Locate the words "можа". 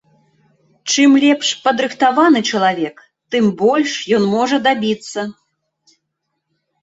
4.35-4.57